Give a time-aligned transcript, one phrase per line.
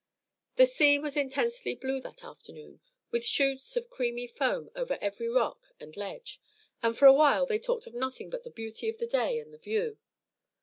[0.55, 2.79] The sea was intensely blue that afternoon,
[3.11, 6.41] with shoots of creamy foam over every rock and ledge,
[6.81, 9.53] and for a while they talked of nothing but the beauty of the day and
[9.53, 9.99] the view.